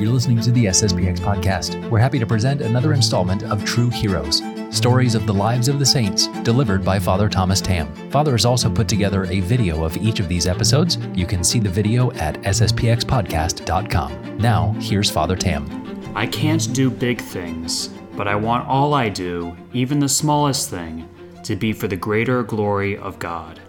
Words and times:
You're 0.00 0.14
listening 0.14 0.40
to 0.40 0.50
the 0.50 0.64
SSPX 0.64 1.18
podcast. 1.18 1.90
We're 1.90 1.98
happy 1.98 2.18
to 2.18 2.26
present 2.26 2.62
another 2.62 2.94
installment 2.94 3.42
of 3.42 3.62
True 3.66 3.90
Heroes, 3.90 4.40
stories 4.70 5.14
of 5.14 5.26
the 5.26 5.34
lives 5.34 5.68
of 5.68 5.78
the 5.78 5.84
saints, 5.84 6.28
delivered 6.42 6.82
by 6.82 6.98
Father 6.98 7.28
Thomas 7.28 7.60
Tam. 7.60 7.94
Father 8.10 8.32
has 8.32 8.46
also 8.46 8.70
put 8.70 8.88
together 8.88 9.26
a 9.26 9.40
video 9.40 9.84
of 9.84 9.94
each 9.98 10.18
of 10.18 10.26
these 10.26 10.46
episodes. 10.46 10.96
You 11.14 11.26
can 11.26 11.44
see 11.44 11.60
the 11.60 11.68
video 11.68 12.12
at 12.12 12.36
sspxpodcast.com. 12.36 14.38
Now, 14.38 14.74
here's 14.80 15.10
Father 15.10 15.36
Tam. 15.36 16.16
I 16.16 16.26
can't 16.26 16.72
do 16.72 16.90
big 16.90 17.20
things, 17.20 17.88
but 18.16 18.26
I 18.26 18.36
want 18.36 18.66
all 18.68 18.94
I 18.94 19.10
do, 19.10 19.54
even 19.74 19.98
the 19.98 20.08
smallest 20.08 20.70
thing, 20.70 21.06
to 21.44 21.56
be 21.56 21.74
for 21.74 21.88
the 21.88 21.96
greater 21.96 22.42
glory 22.42 22.96
of 22.96 23.18
God. 23.18 23.60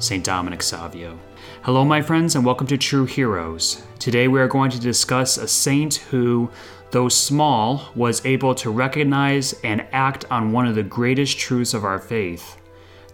St. 0.00 0.24
Dominic 0.24 0.64
Savio. 0.64 1.16
Hello, 1.62 1.84
my 1.84 2.00
friends, 2.00 2.34
and 2.34 2.44
welcome 2.44 2.66
to 2.68 2.78
True 2.78 3.04
Heroes. 3.04 3.82
Today 3.98 4.28
we 4.28 4.40
are 4.40 4.48
going 4.48 4.70
to 4.70 4.80
discuss 4.80 5.36
a 5.36 5.48
saint 5.48 5.96
who, 5.96 6.50
though 6.92 7.08
small, 7.08 7.90
was 7.94 8.24
able 8.24 8.54
to 8.54 8.70
recognize 8.70 9.54
and 9.64 9.86
act 9.92 10.24
on 10.30 10.52
one 10.52 10.66
of 10.66 10.74
the 10.74 10.82
greatest 10.82 11.38
truths 11.38 11.74
of 11.74 11.84
our 11.84 11.98
faith 11.98 12.56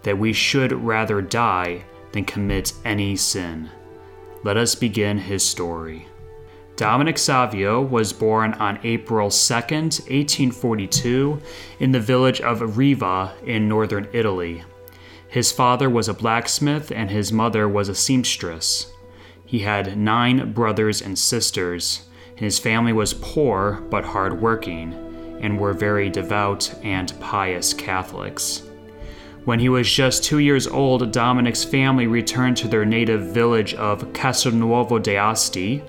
that 0.03 0.17
we 0.17 0.31
should 0.31 0.71
rather 0.71 1.21
die 1.21 1.83
than 2.11 2.23
commit 2.23 2.73
any 2.85 3.15
sin. 3.15 3.69
Let 4.43 4.57
us 4.57 4.75
begin 4.75 5.17
his 5.17 5.43
story. 5.43 6.07
Dominic 6.75 7.17
Savio 7.17 7.81
was 7.81 8.13
born 8.13 8.53
on 8.55 8.79
April 8.83 9.29
2nd, 9.29 9.99
1842, 10.09 11.41
in 11.79 11.91
the 11.91 11.99
village 11.99 12.41
of 12.41 12.77
Riva 12.77 13.33
in 13.45 13.67
northern 13.67 14.07
Italy. 14.13 14.63
His 15.35 15.51
father 15.51 15.89
was 15.89 16.07
a 16.07 16.13
blacksmith 16.13 16.93
and 16.93 17.11
his 17.11 17.33
mother 17.33 17.67
was 17.67 17.89
a 17.89 17.93
seamstress. 17.93 18.89
He 19.45 19.59
had 19.59 19.97
nine 19.97 20.53
brothers 20.53 21.01
and 21.01 21.19
sisters. 21.19 22.07
His 22.37 22.57
family 22.57 22.93
was 22.93 23.13
poor 23.13 23.83
but 23.89 24.05
hardworking 24.05 24.93
and 25.41 25.59
were 25.59 25.73
very 25.73 26.09
devout 26.09 26.73
and 26.85 27.13
pious 27.19 27.73
Catholics. 27.73 28.63
When 29.43 29.59
he 29.59 29.67
was 29.67 29.91
just 29.91 30.23
two 30.23 30.39
years 30.39 30.67
old, 30.67 31.11
Dominic's 31.11 31.65
family 31.65 32.07
returned 32.07 32.55
to 32.55 32.69
their 32.69 32.85
native 32.85 33.33
village 33.33 33.73
of 33.73 34.13
Castelnuovo 34.13 35.03
d'Asti. 35.03 35.83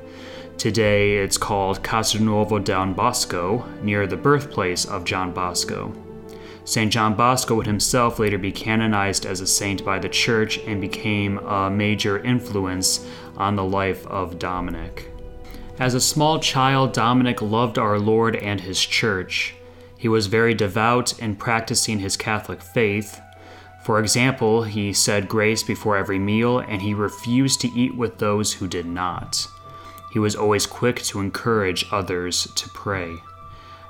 Today 0.58 1.18
it's 1.18 1.38
called 1.38 1.84
Castelnuovo 1.84 2.64
Don 2.64 2.94
Bosco, 2.94 3.64
near 3.80 4.08
the 4.08 4.16
birthplace 4.16 4.86
of 4.86 5.04
John 5.04 5.30
Bosco. 5.30 5.94
St. 6.66 6.92
John 6.92 7.14
Bosco 7.14 7.54
would 7.54 7.66
himself 7.66 8.18
later 8.18 8.38
be 8.38 8.50
canonized 8.50 9.24
as 9.24 9.40
a 9.40 9.46
saint 9.46 9.84
by 9.84 10.00
the 10.00 10.08
Church 10.08 10.58
and 10.58 10.80
became 10.80 11.38
a 11.38 11.70
major 11.70 12.18
influence 12.18 13.06
on 13.36 13.54
the 13.54 13.62
life 13.62 14.04
of 14.08 14.40
Dominic. 14.40 15.12
As 15.78 15.94
a 15.94 16.00
small 16.00 16.40
child, 16.40 16.92
Dominic 16.92 17.40
loved 17.40 17.78
our 17.78 18.00
Lord 18.00 18.34
and 18.34 18.60
his 18.60 18.84
Church. 18.84 19.54
He 19.96 20.08
was 20.08 20.26
very 20.26 20.54
devout 20.54 21.16
in 21.20 21.36
practicing 21.36 22.00
his 22.00 22.16
Catholic 22.16 22.60
faith. 22.60 23.20
For 23.84 24.00
example, 24.00 24.64
he 24.64 24.92
said 24.92 25.28
grace 25.28 25.62
before 25.62 25.96
every 25.96 26.18
meal 26.18 26.58
and 26.58 26.82
he 26.82 26.94
refused 26.94 27.60
to 27.60 27.72
eat 27.78 27.96
with 27.96 28.18
those 28.18 28.54
who 28.54 28.66
did 28.66 28.86
not. 28.86 29.46
He 30.12 30.18
was 30.18 30.34
always 30.34 30.66
quick 30.66 31.00
to 31.02 31.20
encourage 31.20 31.86
others 31.92 32.48
to 32.56 32.68
pray. 32.70 33.14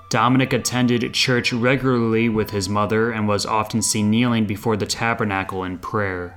Dominic 0.08 0.52
attended 0.52 1.12
church 1.12 1.52
regularly 1.52 2.28
with 2.28 2.50
his 2.50 2.68
mother 2.68 3.10
and 3.10 3.26
was 3.26 3.44
often 3.44 3.82
seen 3.82 4.10
kneeling 4.10 4.46
before 4.46 4.76
the 4.76 4.86
tabernacle 4.86 5.64
in 5.64 5.78
prayer. 5.78 6.36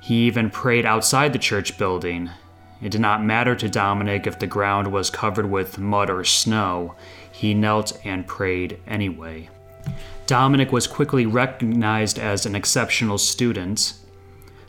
He 0.00 0.26
even 0.26 0.50
prayed 0.50 0.84
outside 0.84 1.32
the 1.32 1.38
church 1.38 1.78
building. 1.78 2.30
It 2.82 2.90
did 2.90 3.00
not 3.00 3.22
matter 3.22 3.54
to 3.54 3.68
Dominic 3.68 4.26
if 4.26 4.40
the 4.40 4.48
ground 4.48 4.90
was 4.90 5.10
covered 5.10 5.48
with 5.48 5.78
mud 5.78 6.10
or 6.10 6.24
snow, 6.24 6.96
he 7.30 7.54
knelt 7.54 7.98
and 8.04 8.26
prayed 8.26 8.80
anyway. 8.86 9.48
Dominic 10.26 10.72
was 10.72 10.88
quickly 10.88 11.24
recognized 11.24 12.18
as 12.18 12.46
an 12.46 12.56
exceptional 12.56 13.18
student 13.18 13.94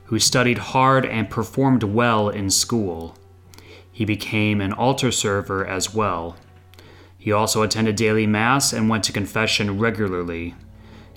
who 0.06 0.20
studied 0.20 0.60
hard 0.60 1.06
and 1.06 1.32
performed 1.32 1.82
well 1.82 2.30
in 2.30 2.52
school. 2.52 3.18
He 3.92 4.06
became 4.06 4.62
an 4.62 4.74
altar 4.74 5.12
server 5.12 5.66
as 5.66 5.94
well. 5.96 6.36
He 7.24 7.32
also 7.32 7.62
attended 7.62 7.96
daily 7.96 8.28
Mass 8.28 8.74
and 8.74 8.90
went 8.90 9.06
to 9.06 9.14
confession 9.14 9.80
regularly. 9.80 10.56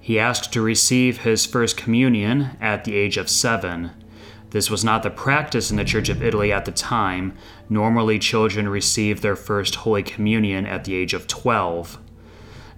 He 0.01 0.21
asked 0.21 0.53
to 0.53 0.61
receive 0.61 1.23
his 1.23 1.45
first 1.45 1.77
communion 1.77 2.57
at 2.61 2.85
the 2.85 2.95
age 2.95 3.17
of 3.17 3.29
seven. 3.29 3.91
This 4.51 4.71
was 4.71 4.85
not 4.85 5.03
the 5.03 5.11
practice 5.11 5.69
in 5.69 5.79
the 5.79 5.85
Church 5.85 6.09
of 6.09 6.23
Italy 6.23 6.53
at 6.53 6.65
the 6.65 6.71
time. 6.71 7.35
Normally, 7.69 8.21
children 8.21 8.69
received 8.69 9.21
their 9.21 9.35
first 9.35 9.75
Holy 9.75 10.05
Communion 10.05 10.65
at 10.65 10.85
the 10.85 10.95
age 10.95 11.13
of 11.13 11.27
12. 11.27 11.99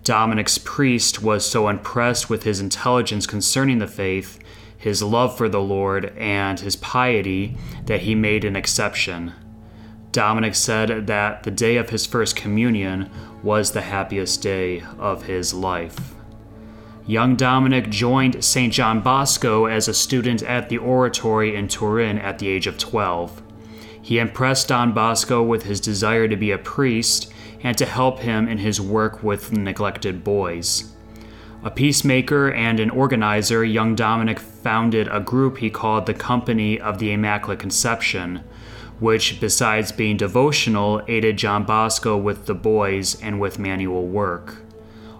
Dominic's 0.04 0.56
priest 0.56 1.22
was 1.22 1.44
so 1.44 1.68
impressed 1.68 2.30
with 2.30 2.44
his 2.44 2.60
intelligence 2.60 3.26
concerning 3.26 3.78
the 3.78 3.86
faith, 3.86 4.38
his 4.74 5.02
love 5.02 5.36
for 5.36 5.50
the 5.50 5.60
Lord, 5.60 6.16
and 6.16 6.60
his 6.60 6.76
piety 6.76 7.58
that 7.84 8.00
he 8.00 8.14
made 8.14 8.46
an 8.46 8.56
exception. 8.56 9.34
Dominic 10.18 10.56
said 10.56 11.06
that 11.06 11.44
the 11.44 11.50
day 11.52 11.76
of 11.76 11.90
his 11.90 12.04
first 12.04 12.34
communion 12.34 13.08
was 13.44 13.70
the 13.70 13.82
happiest 13.82 14.42
day 14.42 14.82
of 14.98 15.22
his 15.22 15.54
life. 15.54 16.16
Young 17.06 17.36
Dominic 17.36 17.88
joined 17.88 18.42
St. 18.42 18.72
John 18.72 19.00
Bosco 19.00 19.66
as 19.66 19.86
a 19.86 19.94
student 19.94 20.42
at 20.42 20.70
the 20.70 20.78
oratory 20.78 21.54
in 21.54 21.68
Turin 21.68 22.18
at 22.18 22.40
the 22.40 22.48
age 22.48 22.66
of 22.66 22.78
12. 22.78 23.40
He 24.02 24.18
impressed 24.18 24.66
Don 24.66 24.92
Bosco 24.92 25.40
with 25.40 25.62
his 25.62 25.80
desire 25.80 26.26
to 26.26 26.36
be 26.36 26.50
a 26.50 26.58
priest 26.58 27.32
and 27.62 27.78
to 27.78 27.86
help 27.86 28.18
him 28.18 28.48
in 28.48 28.58
his 28.58 28.80
work 28.80 29.22
with 29.22 29.52
neglected 29.52 30.24
boys. 30.24 30.96
A 31.62 31.70
peacemaker 31.70 32.52
and 32.52 32.80
an 32.80 32.90
organizer, 32.90 33.64
young 33.64 33.94
Dominic 33.94 34.40
founded 34.40 35.06
a 35.12 35.20
group 35.20 35.58
he 35.58 35.70
called 35.70 36.06
the 36.06 36.14
Company 36.14 36.80
of 36.80 36.98
the 36.98 37.12
Immaculate 37.12 37.60
Conception, 37.60 38.42
which, 39.00 39.40
besides 39.40 39.92
being 39.92 40.16
devotional, 40.16 41.02
aided 41.08 41.36
John 41.36 41.64
Bosco 41.64 42.16
with 42.16 42.46
the 42.46 42.54
boys 42.54 43.20
and 43.20 43.40
with 43.40 43.58
manual 43.58 44.06
work. 44.06 44.56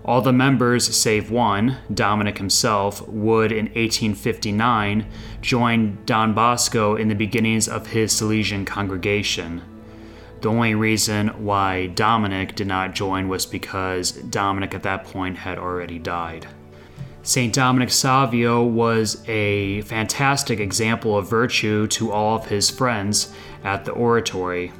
All 0.04 0.22
the 0.22 0.32
members, 0.32 0.96
save 0.96 1.30
one, 1.30 1.76
Dominic 1.92 2.38
himself, 2.38 3.06
would 3.06 3.52
in 3.52 3.66
1859 3.66 5.06
join 5.42 5.98
Don 6.06 6.32
Bosco 6.32 6.96
in 6.96 7.08
the 7.08 7.14
beginnings 7.14 7.68
of 7.68 7.88
his 7.88 8.12
Salesian 8.12 8.66
congregation. 8.66 9.62
The 10.40 10.48
only 10.48 10.74
reason 10.74 11.28
why 11.44 11.88
Dominic 11.88 12.54
did 12.54 12.68
not 12.68 12.94
join 12.94 13.28
was 13.28 13.44
because 13.44 14.12
Dominic 14.12 14.72
at 14.72 14.84
that 14.84 15.04
point 15.04 15.36
had 15.36 15.58
already 15.58 15.98
died. 15.98 16.46
St. 17.22 17.52
Dominic 17.52 17.90
Savio 17.90 18.64
was 18.64 19.22
a 19.28 19.82
fantastic 19.82 20.60
example 20.60 21.16
of 21.18 21.28
virtue 21.28 21.86
to 21.88 22.10
all 22.10 22.36
of 22.36 22.46
his 22.46 22.70
friends 22.70 23.34
at 23.64 23.84
the 23.84 23.92
oratory. 23.92 24.72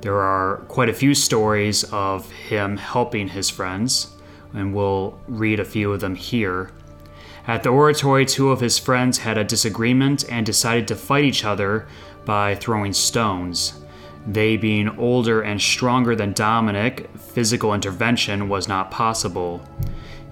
There 0.00 0.20
are 0.20 0.58
quite 0.68 0.88
a 0.88 0.94
few 0.94 1.14
stories 1.14 1.84
of 1.84 2.30
him 2.32 2.76
helping 2.76 3.28
his 3.28 3.48
friends, 3.48 4.08
and 4.52 4.74
we'll 4.74 5.18
read 5.28 5.60
a 5.60 5.64
few 5.64 5.92
of 5.92 6.00
them 6.00 6.14
here. 6.14 6.72
At 7.46 7.62
the 7.62 7.70
oratory, 7.70 8.24
two 8.24 8.50
of 8.50 8.60
his 8.60 8.78
friends 8.78 9.18
had 9.18 9.38
a 9.38 9.44
disagreement 9.44 10.24
and 10.30 10.44
decided 10.44 10.88
to 10.88 10.96
fight 10.96 11.24
each 11.24 11.44
other 11.44 11.86
by 12.24 12.54
throwing 12.54 12.94
stones. 12.94 13.80
They 14.26 14.56
being 14.56 14.88
older 14.98 15.42
and 15.42 15.60
stronger 15.60 16.16
than 16.16 16.32
Dominic, 16.32 17.10
physical 17.18 17.74
intervention 17.74 18.48
was 18.48 18.66
not 18.66 18.90
possible. 18.90 19.62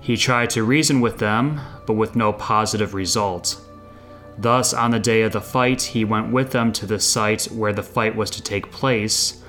He 0.03 0.17
tried 0.17 0.51
to 0.51 0.65
reason 0.65 1.01
with 1.01 1.19
them, 1.19 1.61
but 1.87 1.93
with 1.93 2.17
no 2.17 2.33
positive 2.33 2.93
result. 2.93 3.65
Thus, 4.37 4.75
on 4.75 4.91
the 4.91 4.99
day 4.99 5.23
of 5.23 5.33
the 5.33 5.41
fight, 5.41 5.81
he 5.81 6.05
went 6.05 6.33
with 6.33 6.51
them 6.51 6.73
to 6.73 6.87
the 6.87 6.99
site 6.99 7.45
where 7.45 7.73
the 7.73 7.85
fight 7.85 8.17
was 8.17 8.29
to 8.31 8.43
take 8.43 8.73
place. 8.73 9.41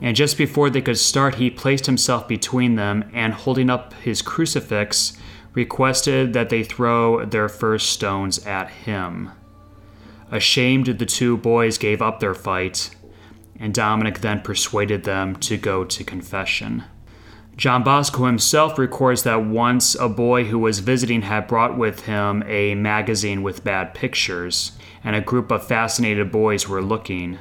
And 0.00 0.16
just 0.16 0.38
before 0.38 0.70
they 0.70 0.80
could 0.80 0.96
start, 0.98 1.34
he 1.34 1.50
placed 1.50 1.84
himself 1.84 2.26
between 2.26 2.76
them 2.76 3.10
and, 3.12 3.34
holding 3.34 3.68
up 3.68 3.92
his 3.94 4.22
crucifix, 4.22 5.12
requested 5.52 6.32
that 6.32 6.48
they 6.48 6.62
throw 6.64 7.26
their 7.26 7.50
first 7.50 7.90
stones 7.90 8.38
at 8.46 8.70
him. 8.70 9.30
Ashamed, 10.30 10.86
the 10.86 11.06
two 11.06 11.36
boys 11.36 11.76
gave 11.76 12.00
up 12.00 12.20
their 12.20 12.34
fight, 12.34 12.90
and 13.58 13.74
Dominic 13.74 14.20
then 14.20 14.40
persuaded 14.40 15.04
them 15.04 15.36
to 15.36 15.58
go 15.58 15.84
to 15.84 16.04
confession. 16.04 16.84
John 17.58 17.82
Bosco 17.82 18.24
himself 18.24 18.78
records 18.78 19.24
that 19.24 19.44
once 19.44 19.96
a 19.96 20.08
boy 20.08 20.44
who 20.44 20.60
was 20.60 20.78
visiting 20.78 21.22
had 21.22 21.48
brought 21.48 21.76
with 21.76 22.06
him 22.06 22.44
a 22.46 22.76
magazine 22.76 23.42
with 23.42 23.64
bad 23.64 23.94
pictures, 23.94 24.78
and 25.02 25.16
a 25.16 25.20
group 25.20 25.50
of 25.50 25.66
fascinated 25.66 26.30
boys 26.30 26.68
were 26.68 26.80
looking. 26.80 27.36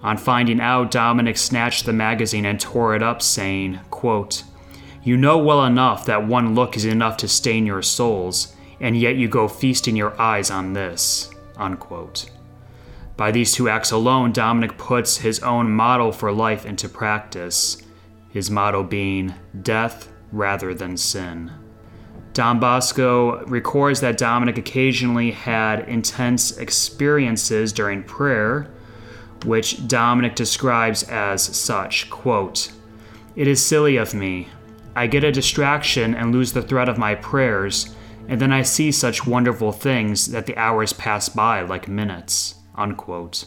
On 0.00 0.16
finding 0.16 0.60
out, 0.60 0.92
Dominic 0.92 1.36
snatched 1.36 1.86
the 1.86 1.92
magazine 1.92 2.46
and 2.46 2.60
tore 2.60 2.94
it 2.94 3.02
up, 3.02 3.20
saying, 3.20 3.80
quote, 3.90 4.44
You 5.02 5.16
know 5.16 5.38
well 5.38 5.64
enough 5.64 6.06
that 6.06 6.24
one 6.24 6.54
look 6.54 6.76
is 6.76 6.84
enough 6.84 7.16
to 7.16 7.26
stain 7.26 7.66
your 7.66 7.82
souls, 7.82 8.54
and 8.78 8.96
yet 8.96 9.16
you 9.16 9.26
go 9.26 9.48
feasting 9.48 9.96
your 9.96 10.18
eyes 10.22 10.52
on 10.52 10.72
this. 10.72 11.30
Unquote. 11.56 12.30
By 13.16 13.32
these 13.32 13.52
two 13.52 13.68
acts 13.68 13.90
alone, 13.90 14.30
Dominic 14.30 14.78
puts 14.78 15.16
his 15.16 15.40
own 15.40 15.72
model 15.72 16.12
for 16.12 16.30
life 16.30 16.64
into 16.64 16.88
practice 16.88 17.82
his 18.32 18.50
motto 18.50 18.82
being 18.82 19.34
death 19.62 20.08
rather 20.32 20.74
than 20.74 20.96
sin. 20.96 21.52
Don 22.32 22.58
Bosco 22.58 23.44
records 23.44 24.00
that 24.00 24.16
Dominic 24.16 24.56
occasionally 24.56 25.32
had 25.32 25.86
intense 25.86 26.56
experiences 26.56 27.74
during 27.74 28.02
prayer, 28.02 28.70
which 29.44 29.86
Dominic 29.86 30.34
describes 30.34 31.02
as 31.04 31.42
such 31.42 32.08
quote, 32.08 32.72
It 33.36 33.46
is 33.46 33.64
silly 33.64 33.98
of 33.98 34.14
me. 34.14 34.48
I 34.96 35.06
get 35.08 35.24
a 35.24 35.32
distraction 35.32 36.14
and 36.14 36.32
lose 36.32 36.54
the 36.54 36.62
thread 36.62 36.88
of 36.88 36.96
my 36.96 37.14
prayers, 37.14 37.94
and 38.28 38.40
then 38.40 38.52
I 38.52 38.62
see 38.62 38.92
such 38.92 39.26
wonderful 39.26 39.72
things 39.72 40.28
that 40.28 40.46
the 40.46 40.56
hours 40.56 40.94
pass 40.94 41.28
by 41.28 41.60
like 41.60 41.86
minutes. 41.86 42.54
Unquote. 42.74 43.44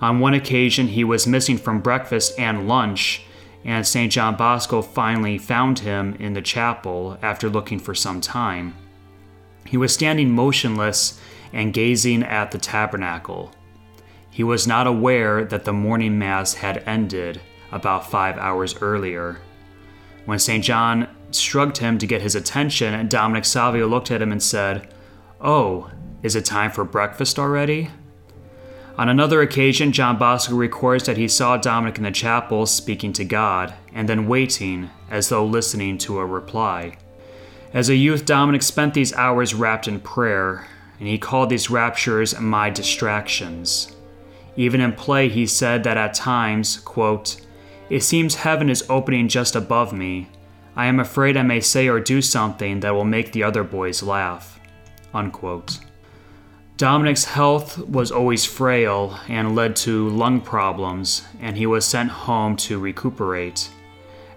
On 0.00 0.20
one 0.20 0.34
occasion, 0.34 0.88
he 0.88 1.04
was 1.04 1.26
missing 1.26 1.58
from 1.58 1.80
breakfast 1.80 2.38
and 2.38 2.66
lunch 2.66 3.26
and 3.66 3.84
St. 3.84 4.12
John 4.12 4.36
Bosco 4.36 4.80
finally 4.80 5.38
found 5.38 5.80
him 5.80 6.14
in 6.20 6.34
the 6.34 6.40
chapel 6.40 7.18
after 7.20 7.50
looking 7.50 7.80
for 7.80 7.96
some 7.96 8.20
time. 8.20 8.74
He 9.66 9.76
was 9.76 9.92
standing 9.92 10.30
motionless 10.30 11.20
and 11.52 11.74
gazing 11.74 12.22
at 12.22 12.52
the 12.52 12.58
tabernacle. 12.58 13.50
He 14.30 14.44
was 14.44 14.68
not 14.68 14.86
aware 14.86 15.44
that 15.44 15.64
the 15.64 15.72
morning 15.72 16.16
Mass 16.16 16.54
had 16.54 16.84
ended 16.86 17.40
about 17.72 18.08
five 18.08 18.38
hours 18.38 18.80
earlier. 18.80 19.40
When 20.26 20.38
St. 20.38 20.62
John 20.62 21.08
shrugged 21.32 21.78
him 21.78 21.98
to 21.98 22.06
get 22.06 22.22
his 22.22 22.36
attention, 22.36 23.08
Dominic 23.08 23.44
Savio 23.44 23.88
looked 23.88 24.12
at 24.12 24.22
him 24.22 24.30
and 24.30 24.42
said, 24.42 24.94
Oh, 25.40 25.90
is 26.22 26.36
it 26.36 26.44
time 26.44 26.70
for 26.70 26.84
breakfast 26.84 27.36
already? 27.36 27.90
On 28.98 29.10
another 29.10 29.42
occasion, 29.42 29.92
John 29.92 30.16
Bosco 30.16 30.54
records 30.54 31.04
that 31.04 31.18
he 31.18 31.28
saw 31.28 31.58
Dominic 31.58 31.98
in 31.98 32.04
the 32.04 32.10
chapel 32.10 32.64
speaking 32.64 33.12
to 33.14 33.26
God 33.26 33.74
and 33.92 34.08
then 34.08 34.26
waiting 34.26 34.88
as 35.10 35.28
though 35.28 35.44
listening 35.44 35.98
to 35.98 36.18
a 36.18 36.24
reply. 36.24 36.96
As 37.74 37.90
a 37.90 37.94
youth, 37.94 38.24
Dominic 38.24 38.62
spent 38.62 38.94
these 38.94 39.12
hours 39.12 39.52
wrapped 39.52 39.86
in 39.86 40.00
prayer, 40.00 40.66
and 40.98 41.06
he 41.06 41.18
called 41.18 41.50
these 41.50 41.68
raptures 41.68 42.40
my 42.40 42.70
distractions. 42.70 43.94
Even 44.56 44.80
in 44.80 44.94
play, 44.94 45.28
he 45.28 45.46
said 45.46 45.84
that 45.84 45.98
at 45.98 46.14
times, 46.14 46.78
quote, 46.78 47.36
It 47.90 48.02
seems 48.02 48.36
heaven 48.36 48.70
is 48.70 48.86
opening 48.88 49.28
just 49.28 49.54
above 49.54 49.92
me. 49.92 50.30
I 50.74 50.86
am 50.86 51.00
afraid 51.00 51.36
I 51.36 51.42
may 51.42 51.60
say 51.60 51.88
or 51.88 52.00
do 52.00 52.22
something 52.22 52.80
that 52.80 52.94
will 52.94 53.04
make 53.04 53.32
the 53.32 53.42
other 53.42 53.62
boys 53.62 54.02
laugh. 54.02 54.58
Unquote. 55.12 55.80
Dominic's 56.76 57.24
health 57.24 57.78
was 57.78 58.10
always 58.10 58.44
frail 58.44 59.18
and 59.28 59.56
led 59.56 59.76
to 59.76 60.10
lung 60.10 60.42
problems, 60.42 61.22
and 61.40 61.56
he 61.56 61.64
was 61.64 61.86
sent 61.86 62.10
home 62.10 62.54
to 62.56 62.78
recuperate. 62.78 63.70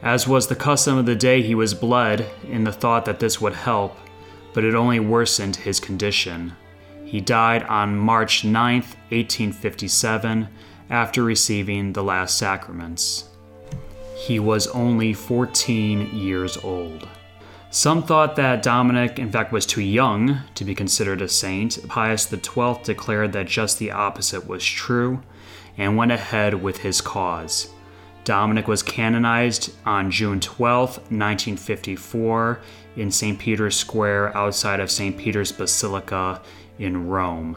As 0.02 0.26
was 0.26 0.48
the 0.48 0.56
custom 0.56 0.98
of 0.98 1.06
the 1.06 1.18
day, 1.18 1.42
he 1.42 1.54
was 1.54 1.74
bled 1.74 2.30
in 2.48 2.64
the 2.64 2.72
thought 2.72 3.04
that 3.04 3.20
this 3.20 3.42
would 3.42 3.56
help, 3.56 3.98
but 4.54 4.64
it 4.64 4.74
only 4.74 5.02
worsened 5.02 5.58
his 5.58 5.82
condition. 5.82 6.54
He 7.04 7.20
died 7.20 7.64
on 7.64 7.98
March 7.98 8.46
9, 8.46 8.54
1857, 8.84 10.48
after 10.90 11.22
receiving 11.22 11.92
the 11.92 12.04
last 12.04 12.38
sacraments. 12.38 13.28
He 14.16 14.40
was 14.40 14.68
only 14.68 15.12
14 15.12 16.16
years 16.16 16.56
old. 16.64 17.06
Some 17.72 18.02
thought 18.02 18.36
that 18.36 18.64
Dominic, 18.64 19.20
in 19.20 19.32
fact, 19.32 19.52
was 19.52 19.68
too 19.68 19.82
young 19.82 20.40
to 20.56 20.66
be 20.66 20.74
considered 20.74 21.22
a 21.22 21.28
saint. 21.28 21.88
Pius 21.88 22.28
XII 22.28 22.80
declared 22.84 23.32
that 23.34 23.46
just 23.46 23.78
the 23.78 23.92
opposite 23.92 24.48
was 24.48 24.66
true 24.66 25.22
and 25.78 25.96
went 25.96 26.12
ahead 26.12 26.56
with 26.56 26.80
his 26.80 27.00
cause. 27.00 27.70
Dominic 28.24 28.68
was 28.68 28.82
canonized 28.82 29.72
on 29.86 30.10
June 30.10 30.40
12, 30.40 30.98
1954, 30.98 32.60
in 32.96 33.12
St. 33.12 33.38
Peter's 33.38 33.76
Square 33.76 34.36
outside 34.36 34.80
of 34.80 34.90
St. 34.90 35.16
Peter's 35.16 35.52
Basilica 35.52 36.42
in 36.80 37.08
Rome. 37.08 37.56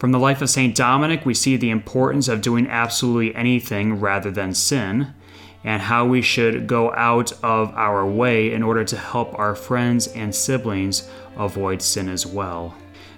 From 0.00 0.10
the 0.10 0.18
life 0.18 0.42
of 0.42 0.50
St. 0.50 0.74
Dominic, 0.74 1.24
we 1.24 1.34
see 1.34 1.56
the 1.56 1.70
importance 1.70 2.26
of 2.26 2.42
doing 2.42 2.66
absolutely 2.66 3.32
anything 3.36 4.00
rather 4.00 4.32
than 4.32 4.54
sin 4.54 5.14
and 5.64 5.82
how 5.82 6.06
we 6.06 6.22
should 6.22 6.66
go 6.66 6.92
out 6.94 7.32
of 7.42 7.72
our 7.74 8.06
way 8.06 8.52
in 8.52 8.62
order 8.62 8.84
to 8.84 8.96
help 8.96 9.38
our 9.38 9.54
friends 9.54 10.06
and 10.08 10.34
siblings 10.34 11.08
avoid 11.36 11.82
sin 11.82 12.08
as 12.08 12.26
well. 12.26 12.74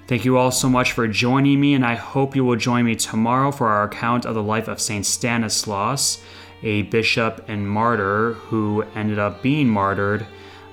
Thank 0.06 0.25
you 0.25 0.38
all 0.38 0.50
so 0.50 0.69
much 0.69 0.92
for 0.92 1.06
joining 1.06 1.60
me, 1.60 1.75
and 1.75 1.87
I 1.87 1.94
hope 1.94 2.34
you 2.34 2.44
will 2.44 2.56
join 2.56 2.84
me 2.84 2.96
tomorrow 2.96 3.52
for 3.52 3.69
our 3.69 3.84
account 3.84 4.26
of 4.26 4.34
the 4.34 4.42
life 4.42 4.66
of 4.66 4.81
St. 4.81 5.06
Stanislaus, 5.06 6.20
a 6.62 6.82
bishop 6.82 7.44
and 7.48 7.70
martyr 7.70 8.32
who 8.32 8.82
ended 8.94 9.19
up 9.20 9.42
being 9.42 9.69
martyred 9.69 10.26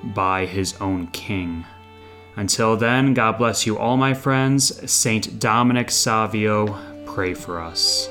by 0.03 0.45
his 0.45 0.75
own 0.81 1.07
king. 1.07 1.65
Until 2.35 2.77
then, 2.77 3.13
God 3.13 3.37
bless 3.37 3.65
you 3.65 3.77
all, 3.77 3.97
my 3.97 4.13
friends. 4.13 4.91
St. 4.91 5.39
Dominic 5.39 5.91
Savio, 5.91 6.77
pray 7.05 7.33
for 7.33 7.59
us. 7.59 8.09